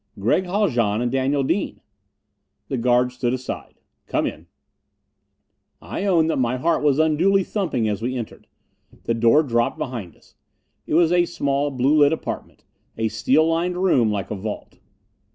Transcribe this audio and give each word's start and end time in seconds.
"Gregg 0.17 0.45
Haljan 0.45 0.99
and 0.99 1.11
Daniel 1.11 1.43
Dean." 1.43 1.79
The 2.69 2.77
guard 2.77 3.11
stood 3.11 3.35
aside. 3.35 3.75
"Come 4.07 4.25
in." 4.25 4.47
I 5.79 6.05
own 6.05 6.25
that 6.25 6.37
my 6.37 6.57
heart 6.57 6.81
was 6.81 6.97
unduly 6.97 7.43
thumping 7.43 7.87
as 7.87 8.01
we 8.01 8.15
entered. 8.17 8.47
The 9.03 9.13
door 9.13 9.43
dropped 9.43 9.77
behind 9.77 10.17
us. 10.17 10.33
It 10.87 10.95
was 10.95 11.11
a 11.11 11.25
small 11.25 11.69
blue 11.69 11.99
lit 11.99 12.13
apartment 12.13 12.63
a 12.97 13.09
steel 13.09 13.47
lined 13.47 13.77
room 13.77 14.09
like 14.11 14.31
a 14.31 14.35
vault. 14.35 14.79